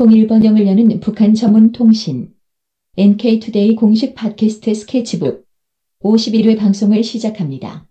통일번영을 0.00 0.66
여는 0.66 0.98
북한 1.00 1.34
전문 1.34 1.72
통신 1.72 2.32
NK투데이 2.96 3.74
공식 3.74 4.14
팟캐스트 4.14 4.72
스케치북 4.72 5.44
51회 6.02 6.58
방송을 6.58 7.04
시작합니다. 7.04 7.86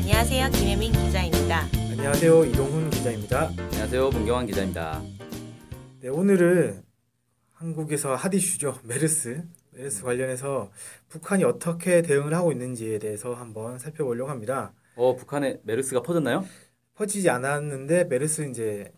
안녕하세요. 0.00 0.50
김혜민 0.52 0.92
기자입니다. 0.92 1.68
안녕하세요. 1.90 2.44
이동훈 2.46 2.81
기자입니다. 3.02 3.48
안녕하세요. 3.58 4.10
문경환 4.10 4.46
기자입니다. 4.46 5.02
네, 6.02 6.08
오늘은 6.08 6.84
한국에서 7.50 8.14
핫 8.14 8.32
이슈죠. 8.32 8.78
메르스. 8.84 9.42
메르스 9.72 10.04
관련해서 10.04 10.70
북한이 11.08 11.42
어떻게 11.42 12.02
대응을 12.02 12.32
하고 12.32 12.52
있는지에 12.52 13.00
대해서 13.00 13.34
한번 13.34 13.80
살펴보려고 13.80 14.30
합니다. 14.30 14.72
어, 14.94 15.16
북한에 15.16 15.58
메르스가 15.64 16.02
퍼졌나요? 16.02 16.44
퍼지지 16.94 17.28
않았는데 17.28 18.04
메르스 18.04 18.48
이제 18.48 18.92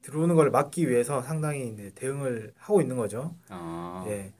들어오는 0.00 0.36
걸 0.36 0.50
막기 0.50 0.88
위해서 0.88 1.20
상당히 1.20 1.68
이제 1.68 1.92
대응을 1.94 2.54
하고 2.56 2.80
있는 2.80 2.96
거죠. 2.96 3.36
아, 3.50 4.06
예. 4.08 4.32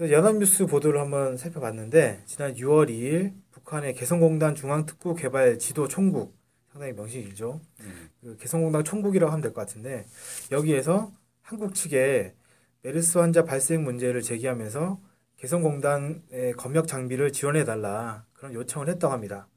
연합뉴스 0.00 0.66
보도를 0.66 1.00
한번 1.00 1.36
살펴봤는데 1.36 2.22
지난 2.26 2.54
6월 2.54 2.90
2일 2.90 3.32
북한의 3.50 3.94
개성공단 3.94 4.54
중앙특구 4.54 5.16
개발 5.16 5.58
지도 5.58 5.88
총국 5.88 6.39
상당히 6.72 6.92
명칭이 6.92 7.24
길죠. 7.24 7.60
음. 7.80 8.08
그 8.22 8.36
개성공단 8.36 8.84
총국이라고 8.84 9.30
하면 9.32 9.42
될 9.42 9.52
것 9.52 9.60
같은데 9.62 10.06
여기에서 10.52 11.10
한국 11.42 11.74
측에 11.74 12.34
메르스 12.82 13.18
환자 13.18 13.44
발생 13.44 13.82
문제를 13.84 14.22
제기하면서 14.22 15.00
개성공단의 15.38 16.52
검역 16.56 16.86
장비를 16.86 17.32
지원해 17.32 17.64
달라 17.64 18.24
그런 18.32 18.54
요청을 18.54 18.88
했다고 18.88 19.12
합니다. 19.12 19.48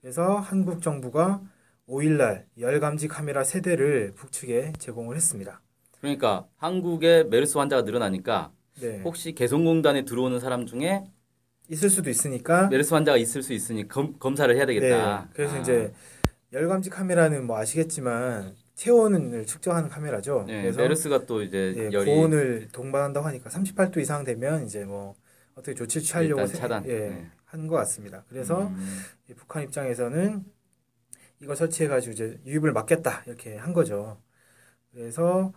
그래서 0.00 0.36
한국 0.36 0.82
정부가 0.82 1.40
5일날 1.88 2.44
열 2.58 2.80
감지 2.80 3.08
카메라 3.08 3.44
세 3.44 3.60
대를 3.60 4.12
북측에 4.14 4.72
제공을 4.78 5.16
했습니다. 5.16 5.60
그러니까 6.00 6.46
한국에 6.56 7.24
메르스 7.24 7.56
환자가 7.58 7.82
늘어나니까 7.82 8.52
네. 8.80 9.00
혹시 9.04 9.32
개성공단에 9.32 10.04
들어오는 10.04 10.38
사람 10.40 10.66
중에 10.66 11.04
있을 11.68 11.88
수도 11.88 12.10
있으니까 12.10 12.66
메르스 12.68 12.92
환자가 12.92 13.16
있을 13.16 13.42
수 13.42 13.52
있으니 13.52 13.86
검, 13.88 14.18
검사를 14.18 14.54
해야 14.54 14.66
되겠다. 14.66 15.22
네. 15.22 15.28
그래서 15.34 15.56
아, 15.56 15.58
이제 15.60 15.92
열감지 16.52 16.90
카메라는 16.90 17.46
뭐 17.46 17.56
아시겠지만 17.58 18.54
체온을 18.74 19.46
측정하는 19.46 19.88
카메라죠. 19.88 20.44
네, 20.46 20.62
그래서 20.62 20.80
메르스가 20.82 21.24
또 21.26 21.42
이제 21.42 21.74
예, 21.76 21.90
열이 21.92 22.04
고온을 22.04 22.68
동반한다고 22.72 23.26
하니까 23.26 23.48
38도 23.50 23.98
이상 23.98 24.24
되면 24.24 24.64
이제 24.64 24.84
뭐 24.84 25.14
어떻게 25.54 25.74
조치를 25.74 26.02
취하려고 26.04 26.46
세- 26.46 26.58
차단. 26.58 26.84
예, 26.86 26.98
네. 27.08 27.26
한것 27.44 27.78
같습니다. 27.80 28.24
그래서 28.28 28.66
음, 28.66 28.86
이 29.28 29.34
북한 29.34 29.62
입장에서는 29.62 30.44
이걸 31.40 31.56
설치해가지고 31.56 32.12
이제 32.12 32.40
유입을 32.46 32.72
막겠다 32.72 33.22
이렇게 33.26 33.56
한 33.56 33.72
거죠. 33.72 34.18
그래서 34.92 35.52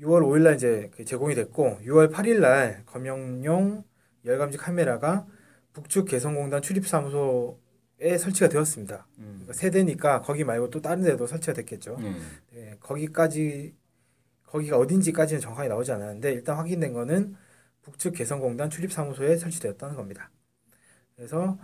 6월 0.00 0.22
5일날 0.22 0.56
이제 0.56 0.90
그 0.94 1.04
제공이 1.04 1.34
됐고 1.34 1.80
6월 1.84 2.10
8일날 2.12 2.84
검역용 2.86 3.84
열감지 4.24 4.58
카메라가 4.58 5.26
북측 5.72 6.06
개성공단 6.06 6.62
출입사무소 6.62 7.58
에 8.04 8.18
설치가 8.18 8.50
되었습니다. 8.50 9.06
음, 9.18 9.24
그러니까 9.44 9.52
세대니까 9.54 10.20
거기 10.20 10.44
말고 10.44 10.68
또 10.68 10.82
다른 10.82 11.02
데도 11.04 11.26
설치가 11.26 11.54
됐겠죠. 11.54 11.96
음. 12.00 12.22
네, 12.52 12.76
거기까지 12.78 13.74
거기가 14.44 14.76
어딘지까지는 14.76 15.40
정확하게 15.40 15.68
나오지 15.70 15.90
않았는데 15.92 16.32
일단 16.32 16.56
확인된 16.58 16.92
거는 16.92 17.34
북측 17.80 18.12
개성공단 18.14 18.68
출입사무소에 18.68 19.38
설치되었다는 19.38 19.96
겁니다. 19.96 20.30
그래서 21.16 21.58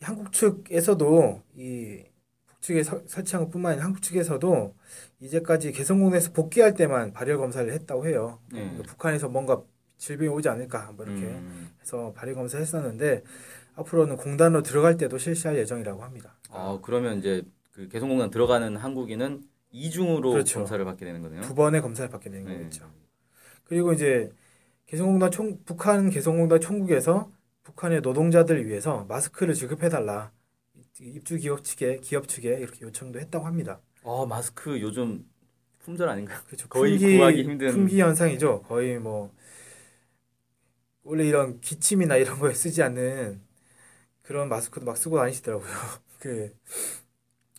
이 0.00 0.04
한국 0.04 0.32
측에서도 0.32 1.42
이 1.56 2.04
북측에 2.46 2.82
서- 2.82 3.02
설치한 3.06 3.44
것뿐만 3.44 3.72
아니라 3.72 3.84
한국 3.84 4.00
측에서도 4.00 4.74
이제까지 5.20 5.72
개성공단에서 5.72 6.32
복귀할 6.32 6.72
때만 6.72 7.12
발열 7.12 7.36
검사를 7.36 7.70
했다고 7.70 8.06
해요. 8.06 8.40
네. 8.50 8.60
그러니까 8.60 8.84
북한에서 8.84 9.28
뭔가 9.28 9.62
질병이 9.98 10.30
오지 10.30 10.48
않을까 10.48 10.92
뭐 10.92 11.04
이렇게 11.04 11.22
음. 11.26 11.70
해서 11.82 12.12
발열 12.16 12.34
검사를 12.34 12.62
했었는데 12.62 13.22
앞으로는 13.78 14.16
공단으로 14.16 14.62
들어갈 14.62 14.96
때도 14.96 15.18
실시할 15.18 15.56
예정이라고 15.58 16.02
합니다. 16.02 16.36
아, 16.50 16.78
그러면 16.82 17.18
이제 17.18 17.42
그 17.72 17.88
개성공단 17.88 18.30
들어가는 18.30 18.76
한국인은 18.76 19.42
이중으로 19.70 20.32
그렇죠. 20.32 20.58
검사를 20.60 20.84
받게 20.84 21.04
되는 21.04 21.22
거네요. 21.22 21.42
두 21.42 21.54
번의 21.54 21.80
검사를 21.80 22.08
받게 22.10 22.30
되는 22.30 22.46
네. 22.46 22.56
거겠죠. 22.58 22.90
그리고 23.64 23.92
이제 23.92 24.30
개성공단 24.86 25.30
총 25.30 25.62
북한 25.64 26.10
개성공단 26.10 26.60
총국에서 26.60 27.30
북한의 27.62 28.00
노동자들을 28.00 28.66
위해서 28.66 29.04
마스크를 29.08 29.54
지급해 29.54 29.88
달라 29.90 30.32
입주 31.00 31.36
기업 31.36 31.62
측에 31.62 31.98
기업 32.00 32.26
측에 32.26 32.48
이렇게 32.58 32.84
요청도 32.84 33.20
했다고 33.20 33.46
합니다. 33.46 33.80
아, 34.04 34.26
마스크 34.28 34.80
요즘 34.80 35.24
품절 35.80 36.08
아닌가요? 36.08 36.38
그렇죠. 36.46 36.68
거의 36.68 36.98
품귀, 36.98 37.16
구하기 37.18 37.42
힘든- 37.44 37.70
품귀 37.72 38.00
현상이죠. 38.00 38.62
거의 38.62 38.98
뭐 38.98 39.32
원래 41.04 41.24
이런 41.26 41.60
기침이나 41.60 42.16
이런 42.16 42.38
거에 42.40 42.52
쓰지 42.54 42.82
않는 42.82 43.40
그런 44.28 44.50
마스크도 44.50 44.84
막 44.84 44.98
쓰고 44.98 45.16
다니시더라고요. 45.16 45.70
그 46.20 46.54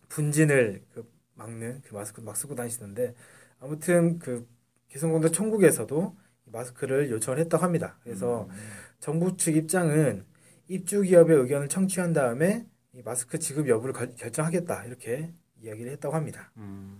분진을 0.08 0.86
그 0.94 1.12
막는 1.34 1.82
그 1.82 1.96
마스크도 1.96 2.24
막 2.24 2.38
쓰고 2.38 2.54
다니시는데 2.54 3.16
아무튼 3.60 4.20
그 4.20 4.48
개성공단 4.90 5.32
총국에서도 5.32 6.16
이 6.46 6.52
마스크를 6.52 7.10
요청을 7.10 7.40
했다고 7.40 7.64
합니다. 7.64 7.98
그래서 8.04 8.44
음. 8.52 8.56
정부 9.00 9.36
측 9.36 9.56
입장은 9.56 10.28
입주 10.68 11.02
기업의 11.02 11.38
의견을 11.38 11.70
청취한 11.70 12.14
다음에 12.14 12.68
이 12.94 13.02
마스크 13.02 13.40
지급 13.40 13.68
여부를 13.68 13.92
결- 13.92 14.16
결정하겠다 14.16 14.86
이렇게 14.86 15.34
이야기를 15.64 15.92
했다고 15.94 16.14
합니다. 16.14 16.52
음. 16.58 17.00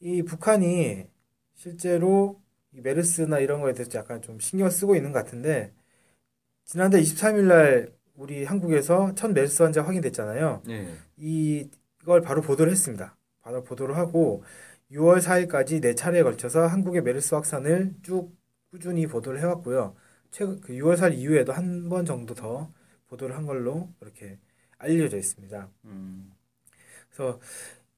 이 0.00 0.22
북한이 0.22 1.06
실제로 1.54 2.38
이 2.72 2.82
메르스나 2.82 3.38
이런 3.38 3.62
거에 3.62 3.72
대해서 3.72 3.98
약간 3.98 4.20
좀 4.20 4.38
신경 4.40 4.68
쓰고 4.68 4.94
있는 4.94 5.10
것 5.10 5.24
같은데 5.24 5.72
지난달 6.68 7.00
23일 7.00 7.44
날 7.48 7.92
우리 8.14 8.44
한국에서 8.44 9.14
첫 9.14 9.32
메르스 9.32 9.62
환자 9.62 9.82
확인됐잖아요. 9.82 10.62
네. 10.66 10.94
이- 11.16 11.66
이걸 12.02 12.20
바로 12.20 12.42
보도를 12.42 12.70
했습니다. 12.70 13.16
바로 13.40 13.64
보도를 13.64 13.96
하고 13.96 14.44
6월 14.90 15.18
4일까지 15.20 15.80
네 15.80 15.94
차례에 15.94 16.22
걸쳐서 16.22 16.66
한국의 16.66 17.02
메르스 17.02 17.34
확산을 17.34 17.94
쭉 18.02 18.36
꾸준히 18.70 19.06
보도를 19.06 19.40
해왔고요. 19.40 19.94
최근 20.30 20.60
그 20.60 20.74
6월 20.74 20.96
4일 20.98 21.14
이후에도 21.14 21.54
한 21.54 21.88
번 21.88 22.04
정도 22.04 22.34
더 22.34 22.70
보도를 23.06 23.34
한 23.34 23.46
걸로 23.46 23.88
이렇게 24.02 24.38
알려져 24.76 25.16
있습니다. 25.16 25.70
음. 25.86 26.30
그래서 27.08 27.40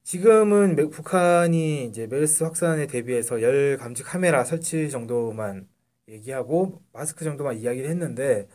지금은 0.03 0.77
메- 0.77 0.85
북한이 0.87 1.87
이제 1.87 2.07
메르스 2.07 2.45
확산에 2.45 2.87
대비해서 2.87 3.41
열 3.41 3.75
감지 3.77 4.01
카메라 4.03 4.45
설치 4.45 4.89
정도만 4.89 5.67
얘기하고 6.07 6.81
마스크 6.93 7.23
정도만 7.25 7.57
이야기를 7.57 7.89
했는데 7.89 8.47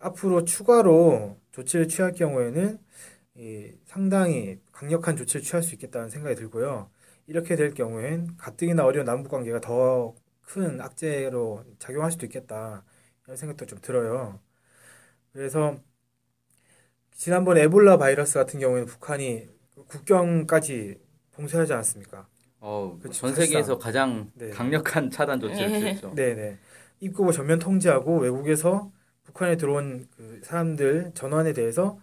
앞으로 0.00 0.44
추가로 0.44 1.38
조치를 1.52 1.88
취할 1.88 2.12
경우에는 2.12 2.78
이 3.36 3.72
상당히 3.86 4.60
강력한 4.72 5.16
조치를 5.16 5.42
취할 5.42 5.62
수 5.62 5.74
있겠다는 5.74 6.10
생각이 6.10 6.36
들고요. 6.36 6.90
이렇게 7.26 7.56
될 7.56 7.74
경우엔 7.74 8.36
가뜩이나 8.38 8.84
어려운 8.84 9.06
남북 9.06 9.30
관계가 9.30 9.60
더 9.60 10.14
큰 10.42 10.80
악재로 10.80 11.64
작용할 11.78 12.12
수도 12.12 12.26
있겠다 12.26 12.84
이런 13.24 13.36
생각도 13.36 13.64
좀 13.66 13.78
들어요. 13.80 14.40
그래서 15.32 15.78
지난번 17.14 17.56
에볼라 17.58 17.98
바이러스 17.98 18.34
같은 18.34 18.60
경우에는 18.60 18.86
북한이 18.86 19.48
국경까지 19.88 20.98
봉쇄하지 21.32 21.72
않았습니까? 21.72 22.26
어, 22.60 22.98
그치, 23.02 23.20
전 23.20 23.34
세계에서. 23.34 23.78
가장 23.78 24.30
네. 24.34 24.50
강력한 24.50 25.10
차단 25.10 25.40
조치를 25.40 25.70
네. 25.70 25.80
취했죠. 25.80 26.12
네 26.14 26.34
네. 26.34 26.58
입국을 27.02 27.32
전면 27.32 27.58
통제하고 27.58 28.18
외국에서 28.20 28.92
북한에 29.24 29.56
들어온 29.56 30.06
그 30.16 30.40
사람들 30.44 31.12
전원에 31.14 31.52
대해서 31.52 31.98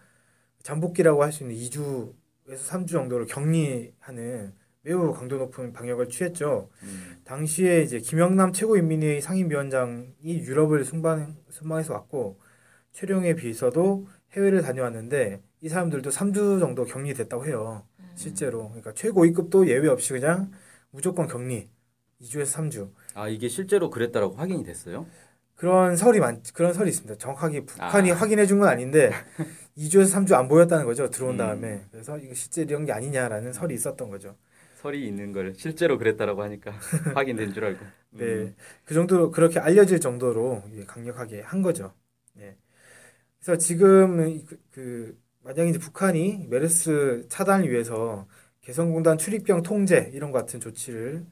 잠복기라고 0.64 1.24
할 1.24 1.32
수 1.32 1.44
있는 1.44 1.56
2주에서 1.56 2.14
3주 2.70 2.90
정도를 2.90 3.26
격리하는 3.26 4.54
매우 4.82 5.14
강도 5.14 5.38
높은 5.38 5.72
방역을 5.74 6.10
취했죠. 6.10 6.70
음. 6.84 7.22
당시에 7.24 7.82
이제 7.84 8.00
김영남 8.00 8.52
최고인민회의 8.54 9.22
상임위원장이 9.22 10.40
유럽을 10.40 10.84
순방, 10.86 11.36
순방해서 11.50 11.94
왔고 11.94 12.40
최룡의 12.94 13.36
비서도 13.36 14.08
해외를 14.34 14.62
다녀왔는데 14.62 15.42
이 15.62 15.70
사람들도 15.70 16.10
3주 16.10 16.60
정도 16.60 16.86
격리됐다고 16.86 17.46
해요. 17.46 17.84
실제로. 18.16 18.68
그러니까 18.70 18.94
최고 18.94 19.24
위급도 19.24 19.68
예외 19.70 19.88
없이 19.88 20.12
그냥 20.14 20.52
무조건 20.92 21.28
격리. 21.28 21.70
2주에서 22.22 22.58
3주. 22.58 22.90
아, 23.20 23.28
이게 23.28 23.50
실제로 23.50 23.90
그랬다라고 23.90 24.36
확인이 24.36 24.64
됐어요? 24.64 25.06
그런 25.56 25.98
설이 25.98 26.20
많 26.20 26.42
그런 26.54 26.74
설이 26.74 26.90
있습니다. 26.90 27.18
정확하게 27.18 27.66
북한이 27.66 28.12
아. 28.12 28.16
확인해 28.16 28.46
준 28.46 28.60
건 28.60 28.70
아닌데 28.70 29.12
2주에서 29.76 30.10
3주 30.10 30.34
안 30.36 30.48
보였다는 30.48 30.86
거죠. 30.86 31.10
들어온 31.10 31.34
음. 31.34 31.38
다음에. 31.38 31.86
그래서 31.92 32.18
이거 32.18 32.34
실제 32.34 32.62
이런 32.62 32.86
게 32.86 32.92
아니냐라는 32.94 33.52
설이 33.54 33.74
있었던 33.76 34.10
거죠. 34.10 34.38
설이 34.76 35.06
있는 35.06 35.34
걸 35.34 35.54
실제로 35.56 35.98
그랬다라고 35.98 36.42
하니까 36.44 36.72
확인된 37.16 37.54
줄 37.54 37.66
알고. 37.66 37.86
네. 38.12 38.26
음. 38.26 38.56
그 38.86 38.94
정도로 38.94 39.32
그렇게 39.32 39.60
알려질 39.60 40.00
정도로 40.00 40.64
강력하게 40.88 41.42
한 41.42 41.62
거죠. 41.62 41.94
네. 42.34 42.56
그래서 43.40 43.58
지금 43.58 44.46
그, 44.46 44.60
그 44.72 45.22
만약 45.44 45.68
이제 45.68 45.80
북한이 45.80 46.48
메르스 46.50 47.26
차단을 47.30 47.70
위해서 47.70 48.28
개성공단 48.62 49.18
출입경 49.18 49.64
통제 49.64 50.10
이런 50.14 50.32
것 50.32 50.40
같은 50.40 50.60
조치를 50.60 51.26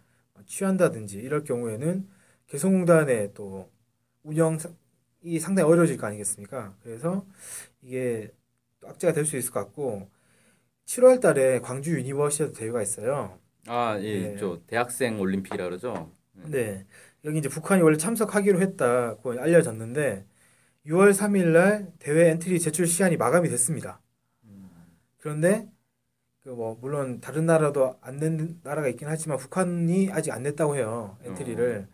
취한다든지 0.45 1.17
이럴 1.19 1.43
경우에는 1.43 2.07
개성공단의 2.47 3.33
또 3.33 3.71
운영이 4.23 5.39
상당히 5.41 5.69
어려워질 5.69 5.97
거 5.97 6.07
아니겠습니까? 6.07 6.75
그래서 6.83 7.25
이게 7.81 8.31
또 8.79 8.89
악재가 8.89 9.13
될 9.13 9.25
수 9.25 9.37
있을 9.37 9.51
것 9.51 9.61
같고 9.61 10.09
7월 10.85 11.19
달에 11.21 11.59
광주 11.61 11.91
유니버시아드 11.97 12.53
대회가 12.53 12.81
있어요. 12.81 13.39
아, 13.67 13.97
예, 14.01 14.33
네. 14.33 14.37
저 14.37 14.61
대학생 14.67 15.19
올림픽이라 15.19 15.65
그러죠. 15.65 16.11
네. 16.33 16.85
여기 17.25 17.39
이제 17.39 17.49
북한이 17.49 17.81
원래 17.81 17.97
참석하기로 17.97 18.61
했다고 18.61 19.39
알려졌는데 19.41 20.25
6월 20.85 21.13
3일 21.13 21.51
날 21.51 21.91
대회 21.99 22.29
엔트리 22.31 22.59
제출 22.59 22.87
시한이 22.87 23.17
마감이 23.17 23.49
됐습니다. 23.49 24.01
그런데 25.17 25.69
그 26.47 26.51
뭐 26.51 26.77
물론 26.79 27.19
다른 27.19 27.45
나라도 27.45 27.97
안 28.01 28.19
낸 28.19 28.59
나라가 28.63 28.87
있긴 28.87 29.07
하지만 29.09 29.37
북한이 29.37 30.09
아직 30.13 30.31
안 30.31 30.43
냈다고 30.43 30.77
해요. 30.77 31.17
엔트리를. 31.23 31.87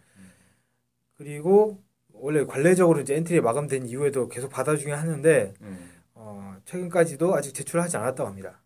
그리고 1.15 1.81
원래 2.11 2.45
관례적으로 2.45 3.01
이제 3.01 3.15
엔트리 3.15 3.41
마감된 3.41 3.87
이후에도 3.87 4.27
계속 4.29 4.49
받아주긴 4.49 4.93
하는데 4.93 5.53
음. 5.61 5.89
어, 6.13 6.55
최근까지도 6.65 7.35
아직 7.35 7.53
제출하지 7.53 7.97
않았다고 7.97 8.27
합니다. 8.29 8.61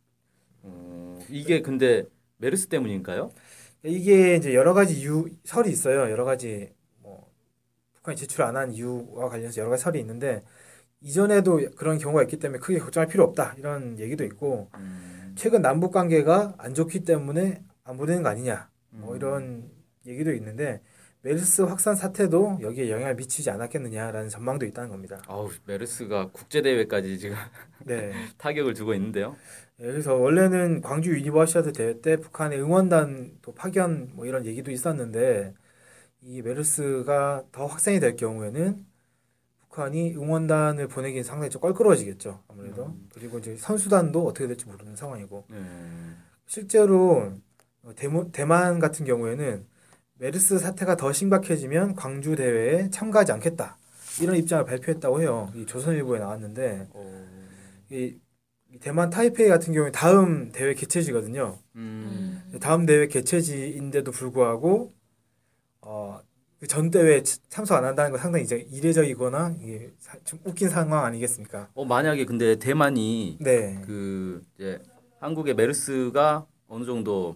어, 0.64 1.20
이게 1.30 1.62
근데 1.62 2.04
메르스 2.38 2.68
때문인가요? 2.68 3.32
이게 3.84 4.36
이제 4.36 4.54
여러 4.54 4.74
가지 4.74 5.00
이유 5.00 5.26
설이 5.46 5.70
있어요. 5.72 6.12
여러 6.12 6.26
가지 6.26 6.74
뭐 7.00 7.32
북한이 7.94 8.18
제출 8.18 8.44
안 8.44 8.58
한 8.58 8.74
이유와 8.74 9.30
관련해서 9.30 9.62
여러 9.62 9.70
가지 9.72 9.84
설이 9.84 10.00
있는데 10.02 10.44
이전에도 11.02 11.62
그런 11.78 11.98
경우가 12.00 12.24
있기 12.24 12.40
때문에 12.40 12.60
크게 12.60 12.80
걱정할 12.80 13.08
필요 13.08 13.24
없다 13.24 13.56
이런 13.58 14.00
얘기도 14.00 14.24
있고 14.26 14.70
음. 14.76 15.27
최근 15.38 15.62
남북 15.62 15.92
관계가 15.92 16.56
안 16.58 16.74
좋기 16.74 17.06
때문에 17.06 17.64
안 17.84 17.98
보내는 17.98 18.24
거 18.24 18.30
아니냐 18.30 18.70
뭐 18.90 19.12
음. 19.12 19.16
이런 19.16 19.72
얘기도 20.06 20.34
있는데 20.34 20.82
메르스 21.22 21.62
확산 21.62 21.96
사태도 21.96 22.60
여기에 22.62 22.90
영향을 22.90 23.16
미치지 23.16 23.50
않았겠느냐라는 23.50 24.30
전망도 24.30 24.66
있다는 24.66 24.90
겁니다. 24.90 25.22
아우, 25.28 25.50
메르스가 25.66 26.30
국제 26.32 26.62
대회까지 26.62 27.20
지금 27.20 27.36
네. 27.86 28.14
타격을 28.38 28.74
주고 28.74 28.94
있는데요. 28.94 29.36
예, 29.80 29.86
그래서 29.86 30.16
원래는 30.16 30.82
광주 30.82 31.12
유니버시아드 31.12 31.74
대회 31.74 32.02
때 32.02 32.18
북한의 32.18 32.60
응원단 32.62 33.40
또 33.42 33.54
파견 33.54 34.10
뭐 34.14 34.26
이런 34.26 34.46
얘기도 34.46 34.72
있었는데 34.72 35.54
이 36.22 36.42
메르스가 36.42 37.44
더 37.52 37.66
확산이 37.66 38.00
될 38.00 38.16
경우에는 38.16 38.86
북한이 39.78 40.16
응원단을 40.16 40.88
보내기는 40.88 41.24
상당히 41.24 41.52
좀 41.52 41.62
껄끄러워지겠죠 41.62 42.42
아무래도 42.48 42.88
음. 42.88 43.08
그리고 43.14 43.38
이제 43.38 43.56
선수단도 43.56 44.26
어떻게 44.26 44.48
될지 44.48 44.66
모르는 44.66 44.96
상황이고 44.96 45.46
네. 45.50 45.58
실제로 46.48 47.34
어, 47.84 47.94
대모, 47.96 48.32
대만 48.32 48.80
같은 48.80 49.06
경우에는 49.06 49.66
메르스 50.16 50.58
사태가 50.58 50.96
더 50.96 51.14
심각해지면 51.14 51.96
광주 51.96 52.36
대회에 52.36 52.90
참가하지 52.90 53.32
않겠다 53.34 53.78
이런 54.20 54.36
입장을 54.36 54.66
발표했다고 54.66 55.22
해요 55.22 55.52
이 55.54 55.66
조선일보에 55.68 56.20
나왔는데 56.20 56.88
어, 56.92 57.28
이, 57.92 58.16
이 58.74 58.80
대만 58.80 59.12
타이페이 59.12 59.48
같은 59.48 59.74
경우에 59.74 59.92
다음 59.92 60.52
대회 60.52 60.74
개최지거든요. 60.74 61.58
음. 61.76 62.52
다음 62.60 62.86
대회 62.86 63.08
개최지인데도 63.08 64.12
불구하고 64.12 64.94
어, 65.82 66.20
그 66.20 66.37
전 66.68 66.90
대회에 66.90 67.22
치- 67.22 67.40
참석 67.50 67.78
안 67.78 67.86
한다는 67.86 68.12
건 68.12 68.20
상당히 68.20 68.44
이제 68.44 68.66
이례적이거나 68.72 69.56
이게 69.62 69.92
사- 70.00 70.18
좀 70.24 70.40
웃긴 70.44 70.70
상황 70.70 71.06
아니겠습니까? 71.06 71.70
어, 71.76 71.86
만약에 71.86 72.26
근데 72.26 72.56
대만이 72.56 73.38
네, 73.40 73.80
그 73.86 74.42
이제 74.56 74.80
한국의 75.20 75.54
메르스가 75.54 76.48
어느 76.68 76.86
정도 76.86 77.36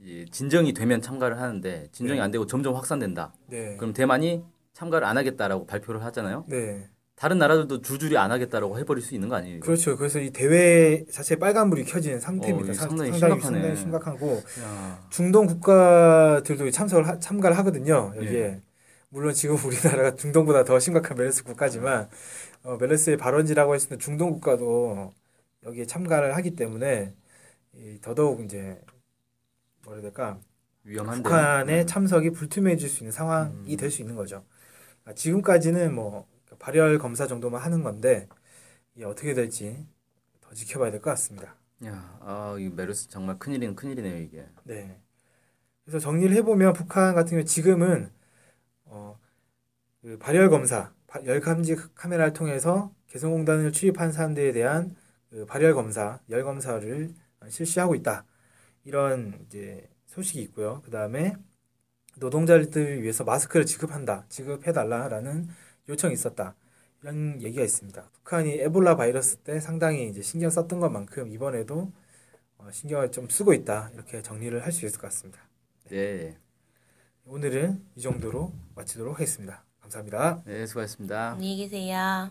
이 0.00 0.26
진정이 0.30 0.72
되면 0.72 1.00
참가를 1.00 1.40
하는데 1.40 1.86
진정이 1.92 2.18
네. 2.18 2.24
안 2.24 2.32
되고 2.32 2.44
점점 2.46 2.74
확산된다. 2.74 3.32
네, 3.46 3.76
그럼 3.76 3.92
대만이 3.92 4.42
참가를 4.72 5.06
안 5.06 5.16
하겠다라고 5.16 5.66
발표를 5.66 6.02
하잖아요. 6.04 6.44
네, 6.48 6.88
다른 7.22 7.38
나라들도 7.38 7.82
줄줄이 7.82 8.18
안 8.18 8.32
하겠다라고 8.32 8.80
해버릴 8.80 9.00
수 9.00 9.14
있는 9.14 9.28
거 9.28 9.36
아니에요? 9.36 9.60
그렇죠. 9.60 9.96
그래서 9.96 10.18
이 10.18 10.30
대회 10.30 11.04
자체에 11.04 11.38
빨간불이 11.38 11.84
켜진 11.84 12.18
상태입니다. 12.18 12.72
어, 12.72 12.74
상- 12.74 12.88
상당히 12.88 13.10
상당히, 13.12 13.34
심각하네. 13.40 13.58
상당히 13.60 13.76
심각하고 13.76 14.42
야. 14.60 15.06
중동 15.08 15.46
국가들도 15.46 16.68
참석을 16.72 17.06
하- 17.06 17.20
참가를 17.20 17.56
하거든요. 17.58 18.12
여기에 18.16 18.32
예. 18.40 18.60
물론 19.10 19.32
지금 19.34 19.54
우리나라가 19.64 20.16
중동보다 20.16 20.64
더 20.64 20.80
심각한 20.80 21.16
메르스 21.16 21.44
국가지만 21.44 22.08
어, 22.64 22.76
메르스의 22.80 23.18
발원지라고 23.18 23.76
했을 23.76 23.90
때 23.90 23.98
중동 23.98 24.32
국가도 24.32 25.12
여기에 25.64 25.86
참가를 25.86 26.34
하기 26.34 26.56
때문에 26.56 27.14
이 27.76 27.98
더더욱 28.02 28.40
이제 28.44 28.80
뭐라 29.84 29.98
해야 30.00 30.02
될까 30.02 30.40
위험한데. 30.82 31.22
북한의 31.22 31.86
참석이 31.86 32.30
불투명해질 32.30 32.88
수 32.88 33.04
있는 33.04 33.12
상황이 33.12 33.52
음. 33.74 33.76
될수 33.76 34.02
있는 34.02 34.16
거죠. 34.16 34.42
그러니까 35.04 35.14
지금까지는 35.14 35.94
뭐 35.94 36.26
발열 36.58 36.98
검사 36.98 37.26
정도만 37.26 37.60
하는 37.62 37.82
건데 37.82 38.28
이게 38.96 39.04
어떻게 39.06 39.34
될지 39.34 39.86
더 40.40 40.54
지켜봐야 40.54 40.90
될 40.92 41.00
것 41.02 41.10
같습니다. 41.12 41.56
야, 41.86 42.18
아, 42.20 42.56
이 42.58 42.68
메르스 42.68 43.08
정말 43.08 43.38
큰일이는 43.38 43.74
큰일이네요, 43.76 44.18
이게. 44.18 44.46
네. 44.64 45.00
그래서 45.84 45.98
정리를 46.00 46.34
해보면 46.36 46.74
북한 46.74 47.14
같은 47.14 47.32
경우 47.32 47.44
지금은 47.44 48.12
어, 48.86 49.18
그 50.02 50.18
발열 50.18 50.50
검사, 50.50 50.92
바- 51.06 51.24
열 51.26 51.40
감지 51.40 51.76
카메라를 51.94 52.32
통해서 52.32 52.94
개성공단을 53.08 53.72
출입한 53.72 54.12
사람들에 54.12 54.52
대한 54.52 54.96
그 55.30 55.46
발열 55.46 55.74
검사, 55.74 56.20
열 56.30 56.44
검사를 56.44 57.14
실시하고 57.48 57.94
있다. 57.96 58.24
이런 58.84 59.40
이제 59.46 59.88
소식이 60.06 60.42
있고요. 60.44 60.82
그 60.84 60.90
다음에 60.90 61.36
노동자들을 62.18 63.02
위해서 63.02 63.24
마스크를 63.24 63.66
지급한다, 63.66 64.26
지급해달라라는 64.28 65.48
요청이 65.92 66.14
있었다. 66.14 66.54
이런 67.02 67.40
얘기가 67.42 67.62
있습니다. 67.62 68.02
북한이 68.12 68.60
에볼라 68.60 68.96
바이러스 68.96 69.36
때 69.38 69.60
상당히 69.60 70.08
이제 70.08 70.22
신경 70.22 70.50
썼던 70.50 70.80
것만큼 70.80 71.28
이번에도 71.28 71.90
어, 72.58 72.70
신경을 72.70 73.10
좀 73.12 73.28
쓰고 73.28 73.52
있다. 73.54 73.90
이렇게 73.94 74.22
정리를 74.22 74.62
할 74.64 74.72
수 74.72 74.86
있을 74.86 74.98
것 75.00 75.08
같습니다. 75.08 75.40
네. 75.90 76.36
오늘은 77.24 77.84
이 77.96 78.00
정도로 78.00 78.52
마치도록 78.74 79.14
하겠습니다. 79.14 79.64
감사합니다. 79.80 80.42
네, 80.46 80.66
수고하셨습니다. 80.66 81.32
안녕히 81.32 81.56
계세요. 81.68 82.30